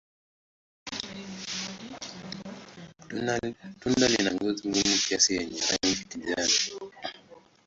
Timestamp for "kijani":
6.09-6.57